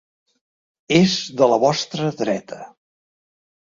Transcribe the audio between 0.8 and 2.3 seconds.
És de la vostra